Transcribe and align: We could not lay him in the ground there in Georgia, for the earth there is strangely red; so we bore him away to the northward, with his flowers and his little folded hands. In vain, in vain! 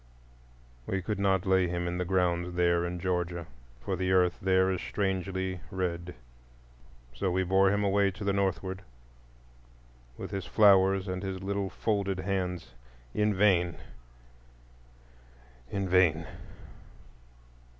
We 0.87 1.03
could 1.03 1.19
not 1.19 1.45
lay 1.45 1.67
him 1.67 1.87
in 1.87 1.99
the 1.99 2.05
ground 2.05 2.55
there 2.55 2.87
in 2.87 2.99
Georgia, 2.99 3.45
for 3.79 3.95
the 3.95 4.11
earth 4.13 4.39
there 4.41 4.71
is 4.71 4.81
strangely 4.81 5.59
red; 5.69 6.15
so 7.13 7.29
we 7.29 7.43
bore 7.43 7.71
him 7.71 7.83
away 7.83 8.09
to 8.09 8.23
the 8.23 8.33
northward, 8.33 8.81
with 10.17 10.31
his 10.31 10.47
flowers 10.47 11.07
and 11.07 11.21
his 11.21 11.43
little 11.43 11.69
folded 11.69 12.21
hands. 12.21 12.73
In 13.13 13.35
vain, 13.35 13.77
in 15.69 15.87
vain! 15.87 16.25